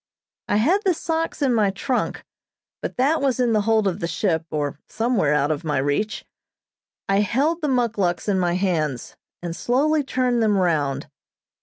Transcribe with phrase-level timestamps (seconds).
[0.47, 2.25] I had the socks in my trunk,
[2.81, 6.25] but that was in the hold of the ship, or somewhere out of my reach.
[7.07, 11.07] I held the muckluks in my hands, and slowly turned them round.